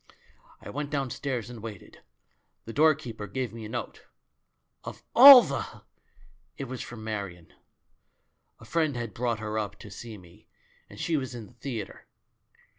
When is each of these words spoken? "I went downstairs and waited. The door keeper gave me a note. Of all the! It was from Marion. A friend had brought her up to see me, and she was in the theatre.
"I 0.59 0.71
went 0.71 0.89
downstairs 0.89 1.47
and 1.51 1.61
waited. 1.61 2.01
The 2.65 2.73
door 2.73 2.95
keeper 2.95 3.27
gave 3.27 3.53
me 3.53 3.65
a 3.65 3.69
note. 3.69 4.05
Of 4.83 5.03
all 5.13 5.43
the! 5.43 5.83
It 6.57 6.63
was 6.63 6.81
from 6.81 7.03
Marion. 7.03 7.53
A 8.59 8.65
friend 8.65 8.95
had 8.97 9.13
brought 9.13 9.37
her 9.37 9.59
up 9.59 9.77
to 9.77 9.91
see 9.91 10.17
me, 10.17 10.47
and 10.89 10.99
she 10.99 11.17
was 11.17 11.35
in 11.35 11.45
the 11.45 11.53
theatre. 11.53 12.07